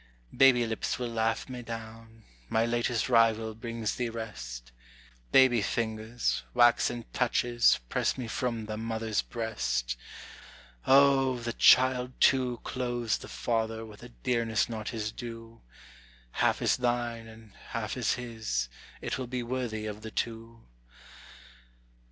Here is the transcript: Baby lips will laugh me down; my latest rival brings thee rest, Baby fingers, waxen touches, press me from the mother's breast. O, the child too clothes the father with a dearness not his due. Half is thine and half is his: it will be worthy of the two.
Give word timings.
Baby 0.35 0.65
lips 0.65 0.97
will 0.97 1.09
laugh 1.11 1.47
me 1.47 1.61
down; 1.61 2.23
my 2.49 2.65
latest 2.65 3.07
rival 3.07 3.53
brings 3.53 3.93
thee 3.97 4.09
rest, 4.09 4.71
Baby 5.31 5.61
fingers, 5.61 6.41
waxen 6.55 7.05
touches, 7.13 7.79
press 7.87 8.17
me 8.17 8.27
from 8.27 8.65
the 8.65 8.77
mother's 8.77 9.21
breast. 9.21 9.95
O, 10.87 11.37
the 11.37 11.53
child 11.53 12.19
too 12.19 12.59
clothes 12.63 13.19
the 13.19 13.27
father 13.27 13.85
with 13.85 14.01
a 14.01 14.09
dearness 14.09 14.67
not 14.67 14.89
his 14.89 15.11
due. 15.11 15.61
Half 16.31 16.63
is 16.63 16.77
thine 16.77 17.27
and 17.27 17.53
half 17.67 17.95
is 17.95 18.15
his: 18.15 18.69
it 19.01 19.19
will 19.19 19.27
be 19.27 19.43
worthy 19.43 19.85
of 19.85 20.01
the 20.01 20.09
two. 20.09 20.63